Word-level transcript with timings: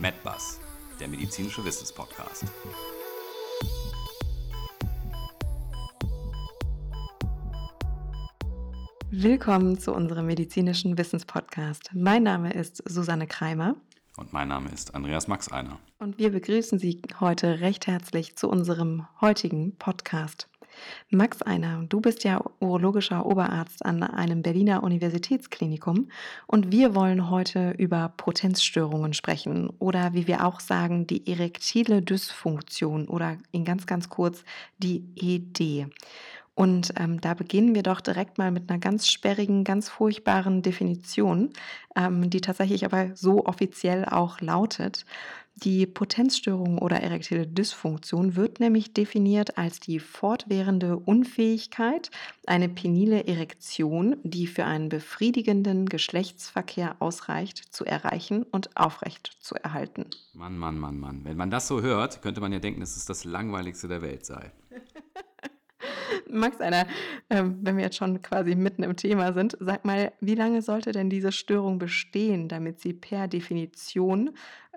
MedBus, 0.00 0.58
der 0.98 1.08
medizinische 1.08 1.62
Wissenspodcast. 1.62 2.46
Willkommen 9.10 9.78
zu 9.78 9.92
unserem 9.92 10.24
medizinischen 10.24 10.96
Wissenspodcast. 10.96 11.90
Mein 11.92 12.22
Name 12.22 12.50
ist 12.54 12.82
Susanne 12.88 13.26
Kreimer. 13.26 13.76
Und 14.16 14.32
mein 14.32 14.48
Name 14.48 14.70
ist 14.70 14.94
Andreas 14.94 15.28
Max 15.28 15.52
Einer. 15.52 15.78
Und 15.98 16.16
wir 16.16 16.30
begrüßen 16.30 16.78
Sie 16.78 17.02
heute 17.20 17.60
recht 17.60 17.86
herzlich 17.86 18.36
zu 18.36 18.48
unserem 18.48 19.06
heutigen 19.20 19.76
Podcast. 19.76 20.48
Max 21.10 21.42
Einer, 21.42 21.84
du 21.88 22.00
bist 22.00 22.24
ja 22.24 22.42
urologischer 22.60 23.26
Oberarzt 23.26 23.84
an 23.84 24.02
einem 24.02 24.42
Berliner 24.42 24.82
Universitätsklinikum 24.82 26.10
und 26.46 26.72
wir 26.72 26.94
wollen 26.94 27.30
heute 27.30 27.72
über 27.72 28.12
Potenzstörungen 28.16 29.12
sprechen 29.12 29.70
oder 29.78 30.14
wie 30.14 30.26
wir 30.26 30.44
auch 30.44 30.60
sagen, 30.60 31.06
die 31.06 31.26
erektile 31.30 32.02
Dysfunktion 32.02 33.08
oder 33.08 33.36
in 33.52 33.64
ganz, 33.64 33.86
ganz 33.86 34.08
kurz 34.08 34.44
die 34.78 35.04
ED. 35.16 35.86
Und 36.60 36.92
ähm, 36.96 37.22
da 37.22 37.32
beginnen 37.32 37.74
wir 37.74 37.82
doch 37.82 38.02
direkt 38.02 38.36
mal 38.36 38.50
mit 38.50 38.68
einer 38.68 38.78
ganz 38.78 39.08
sperrigen, 39.08 39.64
ganz 39.64 39.88
furchtbaren 39.88 40.60
Definition, 40.60 41.54
ähm, 41.96 42.28
die 42.28 42.42
tatsächlich 42.42 42.84
aber 42.84 43.16
so 43.16 43.46
offiziell 43.46 44.04
auch 44.04 44.42
lautet. 44.42 45.06
Die 45.54 45.86
Potenzstörung 45.86 46.76
oder 46.76 47.00
erektile 47.00 47.46
Dysfunktion 47.46 48.36
wird 48.36 48.60
nämlich 48.60 48.92
definiert 48.92 49.56
als 49.56 49.80
die 49.80 50.00
fortwährende 50.00 50.98
Unfähigkeit, 50.98 52.10
eine 52.46 52.68
penile 52.68 53.26
Erektion, 53.26 54.16
die 54.22 54.46
für 54.46 54.66
einen 54.66 54.90
befriedigenden 54.90 55.86
Geschlechtsverkehr 55.86 56.96
ausreicht, 56.98 57.72
zu 57.74 57.86
erreichen 57.86 58.42
und 58.42 58.76
aufrecht 58.76 59.38
zu 59.40 59.54
erhalten. 59.54 60.04
Mann, 60.34 60.58
Mann, 60.58 60.78
Mann, 60.78 61.00
Mann. 61.00 61.24
Wenn 61.24 61.38
man 61.38 61.50
das 61.50 61.66
so 61.68 61.80
hört, 61.80 62.20
könnte 62.20 62.42
man 62.42 62.52
ja 62.52 62.58
denken, 62.58 62.80
dass 62.80 62.96
es 62.96 63.06
das 63.06 63.24
langweiligste 63.24 63.88
der 63.88 64.02
Welt 64.02 64.26
sei. 64.26 64.52
Max, 66.30 66.60
einer, 66.60 66.86
ähm, 67.28 67.58
wenn 67.62 67.76
wir 67.76 67.84
jetzt 67.84 67.96
schon 67.96 68.22
quasi 68.22 68.54
mitten 68.54 68.82
im 68.82 68.96
Thema 68.96 69.32
sind, 69.32 69.56
sag 69.60 69.84
mal, 69.84 70.12
wie 70.20 70.34
lange 70.34 70.62
sollte 70.62 70.92
denn 70.92 71.10
diese 71.10 71.32
Störung 71.32 71.78
bestehen, 71.78 72.48
damit 72.48 72.80
sie 72.80 72.92
per 72.92 73.28
Definition 73.28 74.30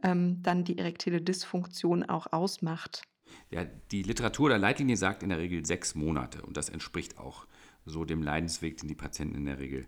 ähm, 0.03 0.41
dann 0.41 0.63
die 0.63 0.77
erektile 0.77 1.21
Dysfunktion 1.21 2.03
auch 2.03 2.31
ausmacht? 2.31 3.03
Ja, 3.49 3.65
die 3.91 4.03
Literatur 4.03 4.49
der 4.49 4.59
Leitlinie 4.59 4.97
sagt 4.97 5.23
in 5.23 5.29
der 5.29 5.39
Regel 5.39 5.65
sechs 5.65 5.95
Monate 5.95 6.41
und 6.41 6.57
das 6.57 6.69
entspricht 6.69 7.17
auch 7.17 7.47
so 7.85 8.05
dem 8.05 8.23
Leidensweg, 8.23 8.77
den 8.77 8.87
die 8.87 8.95
Patienten 8.95 9.35
in 9.35 9.45
der 9.45 9.59
Regel 9.59 9.87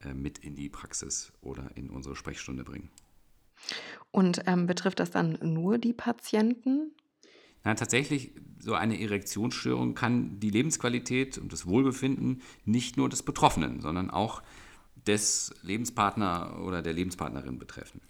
äh, 0.00 0.14
mit 0.14 0.38
in 0.38 0.54
die 0.54 0.68
Praxis 0.68 1.32
oder 1.40 1.70
in 1.76 1.90
unsere 1.90 2.16
Sprechstunde 2.16 2.64
bringen. 2.64 2.90
Und 4.10 4.42
ähm, 4.46 4.66
betrifft 4.66 5.00
das 5.00 5.10
dann 5.10 5.38
nur 5.42 5.78
die 5.78 5.92
Patienten? 5.92 6.92
Na, 7.64 7.74
tatsächlich, 7.74 8.32
so 8.58 8.74
eine 8.74 9.00
Erektionsstörung 9.00 9.94
kann 9.94 10.38
die 10.40 10.50
Lebensqualität 10.50 11.38
und 11.38 11.52
das 11.52 11.66
Wohlbefinden 11.66 12.42
nicht 12.64 12.96
nur 12.96 13.08
des 13.08 13.22
Betroffenen, 13.22 13.80
sondern 13.80 14.10
auch 14.10 14.42
des 15.06 15.54
Lebenspartner 15.62 16.60
oder 16.62 16.82
der 16.82 16.92
Lebenspartnerin 16.92 17.58
betreffen. 17.58 18.00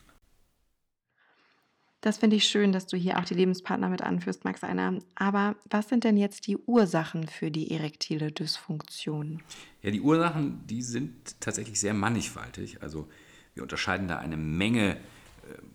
Das 2.00 2.16
finde 2.16 2.36
ich 2.36 2.44
schön, 2.44 2.72
dass 2.72 2.86
du 2.86 2.96
hier 2.96 3.18
auch 3.18 3.24
die 3.24 3.34
Lebenspartner 3.34 3.90
mit 3.90 4.00
anführst, 4.00 4.44
Max 4.44 4.64
Einer. 4.64 4.98
Aber 5.16 5.56
was 5.68 5.90
sind 5.90 6.04
denn 6.04 6.16
jetzt 6.16 6.46
die 6.46 6.56
Ursachen 6.56 7.28
für 7.28 7.50
die 7.50 7.70
erektile 7.70 8.32
Dysfunktion? 8.32 9.42
Ja, 9.82 9.90
die 9.90 10.00
Ursachen, 10.00 10.66
die 10.66 10.82
sind 10.82 11.40
tatsächlich 11.40 11.78
sehr 11.78 11.92
mannigfaltig. 11.92 12.82
Also 12.82 13.06
wir 13.52 13.62
unterscheiden 13.62 14.08
da 14.08 14.18
eine 14.18 14.38
Menge 14.38 14.96
äh, 14.96 14.98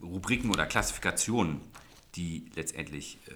Rubriken 0.03 0.49
oder 0.49 0.65
Klassifikationen 0.65 1.61
die 2.15 2.49
letztendlich 2.55 3.19
äh, 3.27 3.31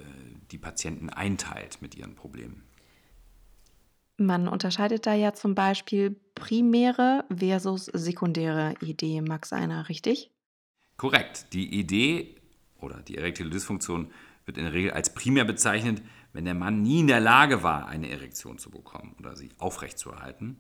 die 0.51 0.57
Patienten 0.57 1.09
einteilt 1.09 1.81
mit 1.81 1.95
ihren 1.95 2.15
Problemen. 2.15 2.63
Man 4.17 4.47
unterscheidet 4.47 5.05
da 5.05 5.13
ja 5.13 5.33
zum 5.33 5.55
Beispiel 5.55 6.15
primäre 6.35 7.23
versus 7.33 7.85
sekundäre 7.85 8.75
Idee, 8.81 9.21
Max 9.21 9.53
Einer, 9.53 9.87
richtig? 9.87 10.29
Korrekt. 10.97 11.53
Die 11.53 11.79
Idee 11.79 12.35
oder 12.81 13.01
die 13.01 13.17
erektile 13.17 13.49
Dysfunktion 13.49 14.11
wird 14.45 14.57
in 14.57 14.65
der 14.65 14.73
Regel 14.73 14.91
als 14.91 15.13
primär 15.13 15.45
bezeichnet, 15.45 16.01
wenn 16.33 16.45
der 16.45 16.53
Mann 16.53 16.81
nie 16.81 16.99
in 16.99 17.07
der 17.07 17.21
Lage 17.21 17.63
war, 17.63 17.87
eine 17.87 18.09
Erektion 18.09 18.57
zu 18.57 18.69
bekommen 18.69 19.15
oder 19.19 19.35
sie 19.35 19.49
aufrechtzuerhalten. 19.57 20.57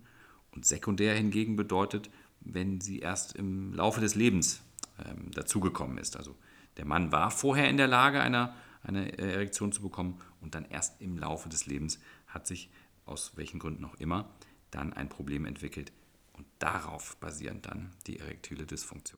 Und 0.51 0.65
sekundär 0.65 1.13
hingegen 1.13 1.55
bedeutet, 1.55 2.09
wenn 2.39 2.79
sie 2.79 2.99
erst 2.99 3.35
im 3.35 3.73
Laufe 3.73 3.99
des 3.99 4.15
Lebens 4.15 4.61
ähm, 5.05 5.31
dazugekommen 5.31 5.97
ist. 5.97 6.15
Also 6.15 6.35
der 6.79 6.85
Mann 6.85 7.11
war 7.11 7.29
vorher 7.29 7.69
in 7.69 7.75
der 7.75 7.87
Lage, 7.87 8.21
eine, 8.21 8.53
eine 8.83 9.17
Erektion 9.17 9.73
zu 9.73 9.81
bekommen 9.81 10.21
und 10.39 10.55
dann 10.55 10.63
erst 10.63 11.01
im 11.01 11.17
Laufe 11.17 11.49
des 11.49 11.65
Lebens 11.65 11.99
hat 12.25 12.47
sich, 12.47 12.71
aus 13.05 13.33
welchen 13.35 13.59
Gründen 13.59 13.83
auch 13.83 13.95
immer, 13.95 14.29
dann 14.71 14.93
ein 14.93 15.09
Problem 15.09 15.45
entwickelt 15.45 15.91
und 16.31 16.45
darauf 16.57 17.17
basierend 17.17 17.65
dann 17.65 17.91
die 18.07 18.17
erektile 18.19 18.65
Dysfunktion. 18.65 19.17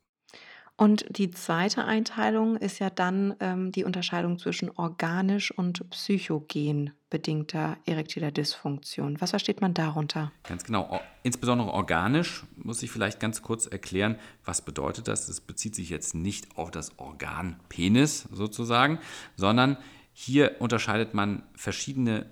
Und 0.81 1.05
die 1.15 1.29
zweite 1.29 1.85
Einteilung 1.85 2.57
ist 2.57 2.79
ja 2.79 2.89
dann 2.89 3.35
ähm, 3.39 3.71
die 3.71 3.83
Unterscheidung 3.83 4.39
zwischen 4.39 4.71
organisch 4.71 5.51
und 5.51 5.87
psychogen 5.91 6.91
bedingter 7.11 7.77
erektiler 7.85 8.31
Dysfunktion. 8.31 9.21
Was 9.21 9.29
versteht 9.29 9.61
man 9.61 9.75
darunter? 9.75 10.31
Ganz 10.41 10.63
genau. 10.63 10.99
Insbesondere 11.21 11.69
organisch 11.69 12.45
muss 12.55 12.81
ich 12.81 12.89
vielleicht 12.89 13.19
ganz 13.19 13.43
kurz 13.43 13.67
erklären, 13.67 14.17
was 14.43 14.63
bedeutet 14.63 15.07
das. 15.07 15.27
Das 15.27 15.39
bezieht 15.39 15.75
sich 15.75 15.91
jetzt 15.91 16.15
nicht 16.15 16.57
auf 16.57 16.71
das 16.71 16.97
Organ 16.97 17.59
Penis 17.69 18.27
sozusagen, 18.31 18.97
sondern 19.35 19.77
hier 20.13 20.55
unterscheidet 20.61 21.13
man 21.13 21.43
verschiedene 21.53 22.25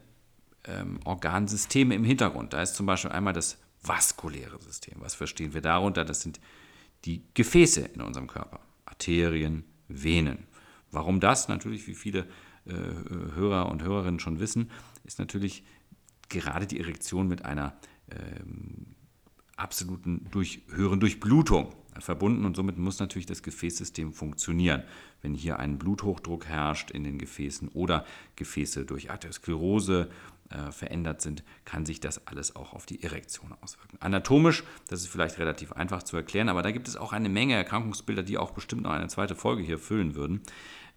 ähm, 0.63 1.01
Organsysteme 1.05 1.93
im 1.93 2.03
Hintergrund. 2.03 2.53
Da 2.53 2.63
ist 2.63 2.73
zum 2.73 2.87
Beispiel 2.87 3.11
einmal 3.11 3.33
das 3.33 3.59
vaskuläre 3.83 4.59
System. 4.59 4.95
Was 5.01 5.13
verstehen 5.13 5.53
wir 5.53 5.61
darunter? 5.61 6.03
Das 6.03 6.21
sind 6.21 6.39
die 7.05 7.23
Gefäße 7.33 7.81
in 7.81 8.01
unserem 8.01 8.27
Körper, 8.27 8.59
Arterien, 8.85 9.63
Venen. 9.87 10.47
Warum 10.91 11.19
das? 11.19 11.47
Natürlich, 11.47 11.87
wie 11.87 11.95
viele 11.95 12.27
äh, 12.65 12.73
Hörer 12.73 13.69
und 13.69 13.83
Hörerinnen 13.83 14.19
schon 14.19 14.39
wissen, 14.39 14.71
ist 15.03 15.19
natürlich 15.19 15.63
gerade 16.29 16.67
die 16.67 16.79
Erektion 16.79 17.27
mit 17.27 17.45
einer 17.45 17.77
ähm, 18.11 18.95
absoluten 19.55 20.27
durch, 20.31 20.61
höheren 20.69 20.99
Durchblutung 20.99 21.73
verbunden 21.99 22.45
und 22.45 22.55
somit 22.55 22.77
muss 22.77 22.99
natürlich 22.99 23.25
das 23.25 23.43
Gefäßsystem 23.43 24.13
funktionieren. 24.13 24.83
Wenn 25.21 25.33
hier 25.33 25.59
ein 25.59 25.77
Bluthochdruck 25.77 26.45
herrscht 26.45 26.91
in 26.91 27.03
den 27.03 27.17
Gefäßen 27.17 27.69
oder 27.69 28.05
Gefäße 28.35 28.85
durch 28.85 29.11
Arteriosklerose 29.11 30.09
äh, 30.49 30.71
verändert 30.71 31.21
sind, 31.21 31.43
kann 31.63 31.85
sich 31.85 31.99
das 31.99 32.25
alles 32.25 32.55
auch 32.55 32.73
auf 32.73 32.85
die 32.85 33.03
Erektion 33.03 33.53
auswirken. 33.61 33.97
Anatomisch, 33.99 34.63
das 34.87 35.01
ist 35.01 35.09
vielleicht 35.09 35.37
relativ 35.37 35.73
einfach 35.73 36.01
zu 36.01 36.17
erklären, 36.17 36.49
aber 36.49 36.63
da 36.63 36.71
gibt 36.71 36.87
es 36.87 36.95
auch 36.95 37.13
eine 37.13 37.29
Menge 37.29 37.53
Erkrankungsbilder, 37.53 38.23
die 38.23 38.37
auch 38.37 38.51
bestimmt 38.51 38.81
noch 38.81 38.91
eine 38.91 39.07
zweite 39.09 39.35
Folge 39.35 39.61
hier 39.61 39.77
füllen 39.77 40.15
würden. 40.15 40.41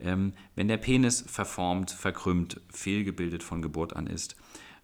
Ähm, 0.00 0.32
wenn 0.54 0.68
der 0.68 0.78
Penis 0.78 1.22
verformt, 1.26 1.90
verkrümmt, 1.90 2.60
fehlgebildet 2.72 3.42
von 3.42 3.60
Geburt 3.60 3.94
an 3.94 4.06
ist 4.06 4.36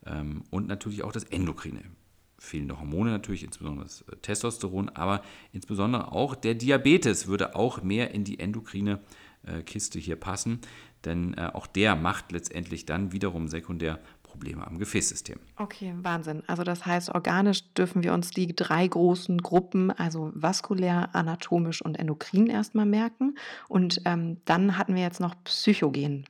ähm, 0.05 0.45
und 0.51 0.69
natürlich 0.69 1.03
auch 1.03 1.13
das 1.13 1.25
Endokrine. 1.25 1.81
Fehlende 2.39 2.79
Hormone 2.79 3.11
natürlich, 3.11 3.43
insbesondere 3.43 3.85
das 3.85 4.03
äh, 4.03 4.17
Testosteron, 4.17 4.89
aber 4.91 5.23
insbesondere 5.53 6.13
auch 6.13 6.35
der 6.35 6.55
Diabetes 6.55 7.27
würde 7.27 7.57
auch 7.57 7.83
mehr 7.83 8.13
in 8.13 8.25
die 8.25 8.39
endokrine 8.39 9.01
äh, 9.43 9.63
Kiste 9.63 9.99
hier 9.99 10.17
passen, 10.17 10.61
denn 11.05 11.35
äh, 11.35 11.51
auch 11.53 11.67
der 11.67 11.97
macht 11.97 12.33
letztendlich 12.33 12.87
dann 12.87 13.13
wiederum 13.13 13.49
sekundär 13.49 13.99
Probleme 14.23 14.67
am 14.67 14.79
Gefäßsystem. 14.79 15.41
Okay, 15.57 15.95
Wahnsinn. 16.03 16.43
Also 16.47 16.63
das 16.63 16.87
heißt, 16.87 17.15
organisch 17.15 17.73
dürfen 17.75 18.05
wir 18.05 18.13
uns 18.13 18.31
die 18.31 18.55
drei 18.55 18.87
großen 18.87 19.39
Gruppen, 19.39 19.91
also 19.91 20.31
vaskulär, 20.35 21.15
anatomisch 21.15 21.83
und 21.83 21.99
endokrin 21.99 22.47
erstmal 22.47 22.87
merken. 22.87 23.37
Und 23.69 24.03
ähm, 24.05 24.39
dann 24.45 24.79
hatten 24.79 24.95
wir 24.95 25.03
jetzt 25.03 25.21
noch 25.21 25.35
Psychogen. 25.45 26.27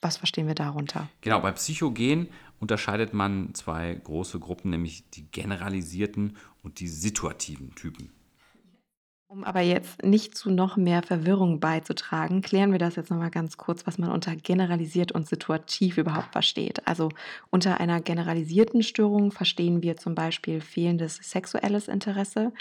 Was 0.00 0.16
verstehen 0.16 0.46
wir 0.46 0.54
darunter? 0.54 1.08
Genau, 1.20 1.40
bei 1.40 1.52
Psychogen 1.52 2.28
unterscheidet 2.64 3.12
man 3.12 3.52
zwei 3.52 3.92
große 3.92 4.40
Gruppen, 4.40 4.70
nämlich 4.70 5.10
die 5.10 5.30
generalisierten 5.30 6.38
und 6.62 6.80
die 6.80 6.88
situativen 6.88 7.74
Typen. 7.74 8.10
Um 9.26 9.44
aber 9.44 9.60
jetzt 9.60 10.02
nicht 10.02 10.34
zu 10.34 10.50
noch 10.50 10.78
mehr 10.78 11.02
Verwirrung 11.02 11.60
beizutragen, 11.60 12.40
klären 12.40 12.72
wir 12.72 12.78
das 12.78 12.96
jetzt 12.96 13.10
nochmal 13.10 13.30
ganz 13.30 13.58
kurz, 13.58 13.86
was 13.86 13.98
man 13.98 14.10
unter 14.10 14.34
generalisiert 14.34 15.12
und 15.12 15.28
situativ 15.28 15.98
überhaupt 15.98 16.32
versteht. 16.32 16.86
Also 16.88 17.10
unter 17.50 17.80
einer 17.80 18.00
generalisierten 18.00 18.82
Störung 18.82 19.30
verstehen 19.30 19.82
wir 19.82 19.98
zum 19.98 20.14
Beispiel 20.14 20.62
fehlendes 20.62 21.16
sexuelles 21.16 21.88
Interesse 21.88 22.54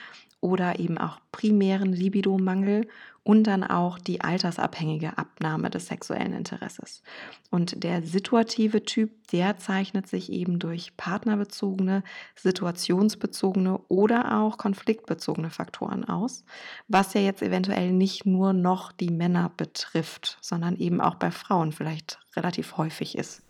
oder 0.43 0.77
eben 0.77 0.97
auch 0.97 1.19
primären 1.31 1.93
Libidomangel 1.93 2.87
und 3.23 3.45
dann 3.45 3.63
auch 3.63 3.97
die 3.97 4.19
altersabhängige 4.19 5.17
Abnahme 5.17 5.69
des 5.69 5.87
sexuellen 5.87 6.33
Interesses. 6.33 7.01
Und 7.49 7.81
der 7.81 8.03
situative 8.03 8.83
Typ, 8.83 9.29
der 9.29 9.57
zeichnet 9.57 10.07
sich 10.07 10.29
eben 10.29 10.59
durch 10.59 10.97
partnerbezogene, 10.97 12.03
situationsbezogene 12.35 13.77
oder 13.87 14.41
auch 14.41 14.57
konfliktbezogene 14.57 15.49
Faktoren 15.49 16.03
aus, 16.03 16.43
was 16.89 17.13
ja 17.13 17.21
jetzt 17.21 17.41
eventuell 17.41 17.93
nicht 17.93 18.25
nur 18.25 18.51
noch 18.51 18.91
die 18.91 19.11
Männer 19.11 19.49
betrifft, 19.55 20.37
sondern 20.41 20.75
eben 20.75 20.99
auch 20.99 21.15
bei 21.15 21.31
Frauen 21.31 21.71
vielleicht 21.71 22.19
relativ 22.35 22.75
häufig 22.75 23.17
ist. 23.17 23.43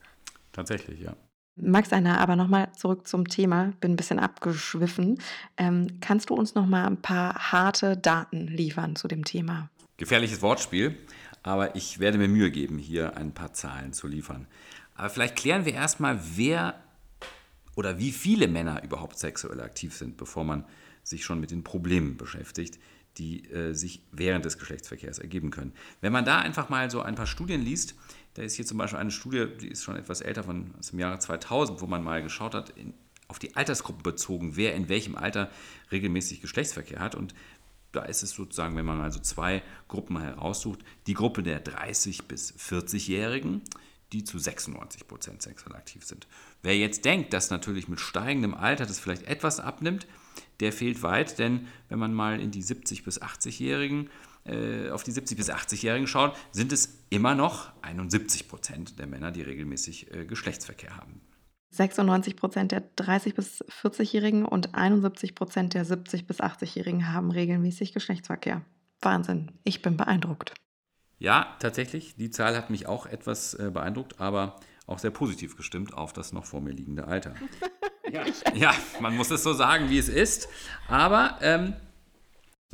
Tatsächlich, 0.52 1.02
ja. 1.02 1.16
Max 1.56 1.94
Einer, 1.94 2.20
aber 2.20 2.36
nochmal 2.36 2.72
zurück 2.74 3.08
zum 3.08 3.28
Thema, 3.28 3.74
bin 3.80 3.94
ein 3.94 3.96
bisschen 3.96 4.20
abgeschwiffen. 4.20 5.20
Ähm, 5.58 6.00
kannst 6.02 6.30
du 6.30 6.34
uns 6.34 6.56
nochmal 6.56 6.88
ein 6.88 7.02
paar 7.02 7.52
harte 7.52 7.96
Daten 7.96 8.48
liefern 8.48 8.96
zu 8.96 9.08
dem 9.08 9.24
Thema? 9.24 9.70
Gefährliches 9.98 10.42
Wortspiel, 10.42 10.98
aber 11.44 11.76
ich 11.76 12.00
werde 12.00 12.18
mir 12.18 12.28
Mühe 12.28 12.50
geben, 12.50 12.80
hier 12.80 13.18
ein 13.18 13.34
paar 13.34 13.54
Zahlen 13.54 13.94
zu 13.94 14.08
liefern. 14.08 14.48
Aber 14.96 15.10
vielleicht 15.10 15.36
klären 15.36 15.66
wir 15.66 15.74
erstmal, 15.74 16.20
wer 16.36 16.76
oder 17.76 18.00
wie 18.00 18.12
viele 18.12 18.48
Männer 18.48 18.84
überhaupt 18.84 19.18
sexuell 19.18 19.62
aktiv 19.62 19.96
sind, 19.96 20.18
bevor 20.18 20.44
man 20.44 20.66
sich 21.04 21.24
schon 21.24 21.40
mit 21.40 21.52
den 21.52 21.64
Problemen 21.64 22.18
beschäftigt, 22.18 22.80
die 23.18 23.50
äh, 23.52 23.74
sich 23.74 24.02
während 24.12 24.46
des 24.46 24.58
Geschlechtsverkehrs 24.58 25.20
ergeben 25.20 25.52
können. 25.52 25.74
Wenn 26.02 26.14
man 26.14 26.26
da 26.26 26.40
einfach 26.40 26.70
mal 26.70 26.90
so 26.90 27.02
ein 27.02 27.16
paar 27.16 27.28
Studien 27.28 27.62
liest, 27.62 27.96
da 28.36 28.42
ist 28.42 28.56
hier 28.56 28.66
zum 28.66 28.78
Beispiel 28.78 29.00
eine 29.00 29.12
Studie, 29.12 29.48
die 29.62 29.68
ist 29.68 29.84
schon 29.84 29.96
etwas 29.96 30.22
älter, 30.22 30.44
von 30.44 30.74
aus 30.80 30.90
dem 30.90 31.00
Jahre 31.00 31.20
2000, 31.20 31.82
wo 31.82 31.86
man 31.86 32.04
mal 32.04 32.24
geschaut 32.24 32.56
hat, 32.56 32.70
in, 32.72 32.94
auf 33.28 33.40
die 33.40 33.56
Altersgruppen 33.56 34.04
bezogen, 34.04 34.56
wer 34.56 34.76
in 34.76 34.90
welchem 34.90 35.16
Alter 35.16 35.50
regelmäßig 35.92 36.42
Geschlechtsverkehr 36.42 37.00
hat. 37.00 37.16
Und 37.16 37.34
da 37.92 38.04
ist 38.04 38.24
es 38.24 38.32
sozusagen, 38.32 38.76
wenn 38.76 38.86
man 38.86 38.98
mal 38.98 39.12
so 39.12 39.20
zwei 39.20 39.62
Gruppen 39.88 40.20
heraussucht, 40.20 40.80
die 41.08 41.14
Gruppe 41.14 41.44
der 41.44 41.64
30- 41.64 42.24
bis 42.28 42.54
40-Jährigen, 42.54 43.62
die 44.12 44.24
zu 44.24 44.40
96 44.40 45.08
Prozent 45.08 45.42
sexuell 45.42 45.76
aktiv 45.76 46.04
sind. 46.06 46.28
Wer 46.62 46.78
jetzt 46.78 47.06
denkt, 47.06 47.34
dass 47.34 47.50
natürlich 47.50 47.88
mit 47.88 48.00
steigendem 48.00 48.54
Alter 48.54 48.86
das 48.86 49.00
vielleicht 49.00 49.24
etwas 49.24 49.60
abnimmt, 49.60 50.08
der 50.60 50.72
fehlt 50.72 51.04
weit, 51.04 51.40
denn 51.40 51.68
wenn 51.90 52.00
man 52.00 52.14
mal 52.14 52.40
in 52.40 52.52
die 52.52 52.64
70- 52.64 53.04
bis 53.04 53.22
80-Jährigen 53.22 54.08
äh, 54.08 54.10
auf 54.92 55.04
die 55.04 55.12
70- 55.12 55.38
bis 55.38 55.50
80-Jährigen 55.50 56.08
schaut, 56.08 56.36
sind 56.52 56.72
es 56.74 57.00
immer 57.10 57.36
noch 57.36 57.72
71 57.82 58.48
Prozent 58.48 59.00
der 59.00 59.08
Männer, 59.08 59.32
die 59.32 59.42
regelmäßig 59.42 60.14
äh, 60.14 60.26
Geschlechtsverkehr 60.26 60.98
haben. 60.98 61.22
96 61.72 62.36
Prozent 62.36 62.72
der 62.72 62.84
30- 62.96 63.36
bis 63.36 63.64
40-Jährigen 63.64 64.46
und 64.46 64.76
71 64.76 65.34
Prozent 65.34 65.74
der 65.74 65.86
70- 65.86 66.26
bis 66.26 66.40
80-Jährigen 66.40 67.12
haben 67.12 67.32
regelmäßig 67.32 67.94
Geschlechtsverkehr. 67.94 68.62
Wahnsinn, 69.02 69.52
ich 69.64 69.82
bin 69.82 69.98
beeindruckt. 69.98 70.54
Ja, 71.18 71.56
tatsächlich, 71.60 72.16
die 72.16 72.30
Zahl 72.30 72.56
hat 72.56 72.70
mich 72.70 72.88
auch 72.88 73.06
etwas 73.06 73.54
äh, 73.54 73.72
beeindruckt, 73.74 74.20
aber 74.20 74.60
auch 74.86 75.00
sehr 75.00 75.12
positiv 75.12 75.56
gestimmt 75.56 75.94
auf 75.94 76.14
das 76.14 76.34
noch 76.34 76.46
vor 76.46 76.62
mir 76.62 76.72
liegende 76.72 77.08
Alter. 77.08 77.34
ja. 78.12 78.24
ja, 78.54 78.74
man 79.00 79.16
muss 79.16 79.32
es 79.32 79.42
so 79.42 79.54
sagen, 79.54 79.90
wie 79.90 79.98
es 79.98 80.10
ist. 80.10 80.50
Aber 80.88 81.38
ähm, 81.42 81.74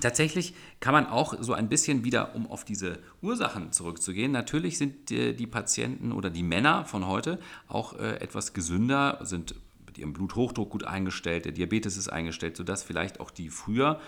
Tatsächlich 0.01 0.53
kann 0.79 0.93
man 0.93 1.07
auch 1.07 1.33
so 1.39 1.53
ein 1.53 1.69
bisschen 1.69 2.03
wieder, 2.03 2.35
um 2.35 2.47
auf 2.47 2.65
diese 2.65 2.99
Ursachen 3.21 3.71
zurückzugehen, 3.71 4.31
natürlich 4.31 4.77
sind 4.77 5.09
die, 5.09 5.35
die 5.35 5.47
Patienten 5.47 6.11
oder 6.11 6.29
die 6.29 6.43
Männer 6.43 6.85
von 6.85 7.07
heute 7.07 7.39
auch 7.67 7.93
äh, 7.93 8.17
etwas 8.19 8.53
gesünder, 8.53 9.19
sind 9.23 9.55
mit 9.85 9.97
ihrem 9.97 10.13
Bluthochdruck 10.13 10.69
gut 10.69 10.83
eingestellt, 10.83 11.45
der 11.45 11.51
Diabetes 11.51 11.97
ist 11.97 12.09
eingestellt, 12.09 12.57
sodass 12.57 12.83
vielleicht 12.83 13.19
auch 13.19 13.31
die 13.31 13.49
früher 13.49 13.99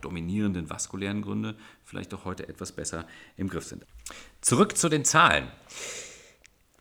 dominierenden 0.00 0.68
vaskulären 0.68 1.22
Gründe 1.22 1.56
vielleicht 1.84 2.12
auch 2.14 2.24
heute 2.24 2.48
etwas 2.48 2.72
besser 2.72 3.06
im 3.36 3.48
Griff 3.48 3.64
sind. 3.64 3.86
Zurück 4.40 4.76
zu 4.76 4.88
den 4.88 5.04
Zahlen. 5.04 5.48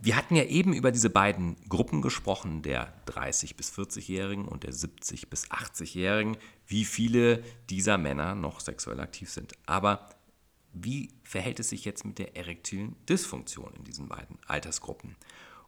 Wir 0.03 0.15
hatten 0.15 0.35
ja 0.35 0.45
eben 0.45 0.73
über 0.73 0.91
diese 0.91 1.11
beiden 1.11 1.55
Gruppen 1.69 2.01
gesprochen, 2.01 2.63
der 2.63 2.91
30 3.05 3.55
bis 3.55 3.71
40-Jährigen 3.71 4.47
und 4.47 4.63
der 4.63 4.73
70 4.73 5.29
bis 5.29 5.51
80-Jährigen, 5.51 6.37
wie 6.71 6.85
viele 6.85 7.43
dieser 7.69 7.97
Männer 7.97 8.33
noch 8.33 8.61
sexuell 8.61 8.99
aktiv 9.01 9.29
sind. 9.29 9.53
Aber 9.65 10.09
wie 10.73 11.13
verhält 11.23 11.59
es 11.59 11.69
sich 11.69 11.83
jetzt 11.83 12.05
mit 12.05 12.17
der 12.17 12.37
erektilen 12.37 12.95
Dysfunktion 13.07 13.73
in 13.75 13.83
diesen 13.83 14.07
beiden 14.07 14.39
Altersgruppen? 14.47 15.17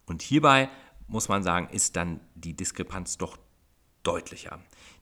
Und 0.05 0.21
hierbei 0.21 0.69
muss 1.07 1.27
man 1.27 1.43
sagen, 1.43 1.67
ist 1.69 1.97
dann 1.97 2.21
die 2.35 2.55
Diskrepanz 2.55 3.17
doch 3.17 3.37
deutlicher. 4.03 4.61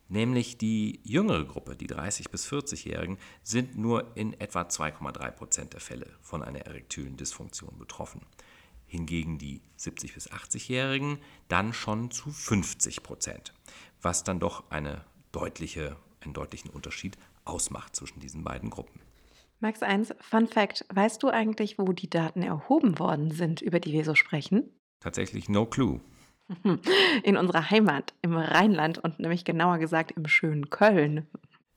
Nämlich 0.10 0.58
die 0.58 1.00
jüngere 1.04 1.46
Gruppe, 1.46 1.76
die 1.76 1.88
30 1.88 2.32
bis 2.32 2.48
40-Jährigen, 2.52 3.18
sind 3.44 3.78
nur 3.78 4.18
in 4.18 4.34
etwa 4.40 4.64
2,3 4.64 5.32
Prozent 5.32 5.74
der 5.74 5.82
Fälle 5.82 6.08
von 6.22 6.44
einer 6.44 6.60
erektilen 6.62 7.16
Dysfunktion 7.16 7.78
betroffen 7.78 8.22
hingegen 8.92 9.38
die 9.38 9.62
70- 9.80 10.14
bis 10.14 10.30
80-Jährigen 10.30 11.20
dann 11.48 11.72
schon 11.72 12.12
zu 12.12 12.30
50 12.30 13.04
Prozent, 13.04 13.54
was 14.02 14.26
dann 14.26 14.42
doch 14.42 14.70
eine 14.70 15.06
deutliche, 15.32 15.96
einen 16.22 16.34
deutlichen 16.34 16.70
Unterschied 16.70 17.18
ausmacht 17.46 17.96
zwischen 17.96 18.20
diesen 18.20 18.44
beiden 18.44 18.70
Gruppen. 18.70 19.02
Max 19.60 19.84
1, 19.84 20.16
Fun 20.20 20.48
Fact, 20.48 20.86
weißt 20.90 21.22
du 21.22 21.30
eigentlich, 21.30 21.78
wo 21.78 21.94
die 21.94 22.10
Daten 22.10 22.42
erhoben 22.42 22.98
worden 22.98 23.30
sind, 23.30 23.62
über 23.62 23.80
die 23.80 23.94
wir 23.94 24.04
so 24.04 24.16
sprechen? 24.16 24.70
Tatsächlich 25.00 25.50
no 25.50 25.66
clue. 25.66 26.00
In 27.24 27.38
unserer 27.38 27.70
Heimat, 27.70 28.14
im 28.22 28.36
Rheinland 28.36 28.98
und 28.98 29.20
nämlich 29.20 29.46
genauer 29.46 29.78
gesagt 29.78 30.12
im 30.12 30.28
schönen 30.28 30.70
Köln. 30.70 31.28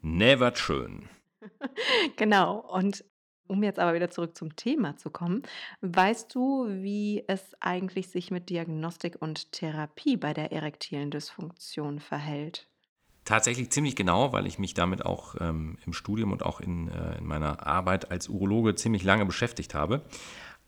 Never 0.00 0.54
schön. 0.56 1.08
genau, 2.16 2.58
und 2.58 3.04
um 3.46 3.62
jetzt 3.62 3.78
aber 3.78 3.94
wieder 3.94 4.10
zurück 4.10 4.36
zum 4.36 4.56
Thema 4.56 4.96
zu 4.96 5.10
kommen, 5.10 5.42
weißt 5.82 6.34
du, 6.34 6.66
wie 6.68 7.24
es 7.28 7.54
eigentlich 7.60 8.08
sich 8.08 8.30
mit 8.30 8.48
Diagnostik 8.48 9.20
und 9.20 9.52
Therapie 9.52 10.16
bei 10.16 10.32
der 10.32 10.50
erektilen 10.50 11.10
Dysfunktion 11.10 12.00
verhält? 12.00 12.68
Tatsächlich 13.24 13.70
ziemlich 13.70 13.96
genau, 13.96 14.32
weil 14.32 14.46
ich 14.46 14.58
mich 14.58 14.74
damit 14.74 15.06
auch 15.06 15.36
ähm, 15.40 15.78
im 15.86 15.94
Studium 15.94 16.32
und 16.32 16.44
auch 16.44 16.60
in, 16.60 16.88
äh, 16.88 17.18
in 17.18 17.24
meiner 17.24 17.66
Arbeit 17.66 18.10
als 18.10 18.28
Urologe 18.28 18.74
ziemlich 18.74 19.02
lange 19.02 19.24
beschäftigt 19.24 19.74
habe. 19.74 20.02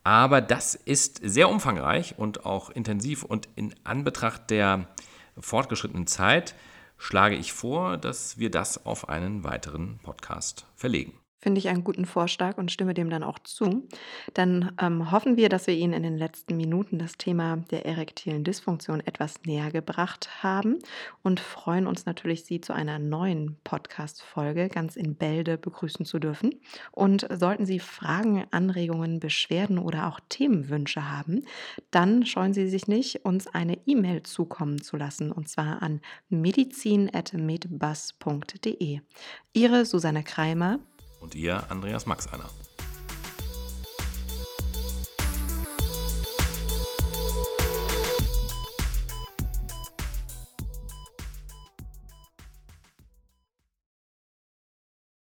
Aber 0.05 0.41
das 0.41 0.75
ist 0.75 1.21
sehr 1.23 1.51
umfangreich 1.51 2.15
und 2.17 2.47
auch 2.47 2.71
intensiv 2.71 3.25
und 3.25 3.49
in 3.57 3.75
Anbetracht 3.85 4.51
der 4.51 4.87
fortgeschrittenen 5.39 6.07
Zeit 6.07 6.55
schlage 6.97 7.35
ich 7.35 7.53
vor, 7.53 7.99
dass 7.99 8.39
wir 8.39 8.51
das 8.51 8.87
auf 8.87 9.09
einen 9.09 9.45
weiteren 9.45 9.99
Podcast 10.03 10.67
verlegen. 10.77 11.13
Finde 11.47 11.61
ich 11.61 11.69
einen 11.69 11.85
guten 11.85 12.07
Vorschlag 12.07 12.59
und 12.59 12.73
stimme 12.73 12.93
dem 12.93 13.09
dann 13.09 13.23
auch 13.23 13.39
zu. 13.39 13.87
Dann 14.35 14.73
ähm, 14.83 15.13
hoffen 15.13 15.37
wir, 15.37 15.49
dass 15.49 15.69
wir 15.69 15.75
Ihnen 15.75 15.93
in 15.93 16.03
den 16.03 16.19
letzten 16.19 16.57
Minuten 16.57 16.99
das 16.99 17.19
Thema 17.19 17.59
der 17.71 17.87
erektilen 17.87 18.43
Dysfunktion 18.43 18.99
etwas 18.99 19.45
näher 19.45 19.71
gebracht 19.71 20.43
haben 20.43 20.81
und 21.23 21.39
freuen 21.39 21.87
uns 21.87 22.05
natürlich, 22.05 22.45
Sie 22.45 22.61
zu 22.61 22.73
einer 22.73 22.99
neuen 22.99 23.59
Podcast-Folge 23.63 24.69
ganz 24.69 24.97
in 24.97 25.15
Bälde 25.15 25.57
begrüßen 25.57 26.05
zu 26.05 26.19
dürfen. 26.19 26.51
Und 26.91 27.29
sollten 27.33 27.65
Sie 27.65 27.79
Fragen, 27.79 28.45
Anregungen, 28.51 29.21
Beschwerden 29.21 29.79
oder 29.79 30.09
auch 30.09 30.19
Themenwünsche 30.29 31.09
haben, 31.09 31.45
dann 31.93 32.27
scheuen 32.27 32.55
Sie 32.55 32.69
sich 32.69 32.89
nicht, 32.89 33.25
uns 33.25 33.47
eine 33.47 33.79
E-Mail 33.87 34.25
zukommen 34.25 34.83
zu 34.83 34.97
lassen 34.97 35.31
und 35.31 35.49
zwar 35.49 35.81
an 35.81 36.01
medizin.medbus.de. 36.29 39.01
Ihre 39.53 39.85
Susanne 39.85 40.25
Kreimer 40.25 40.81
und 41.27 41.35
ihr 41.35 41.69
Andreas 41.73 42.07
Max 42.07 42.29
einer. 42.29 42.45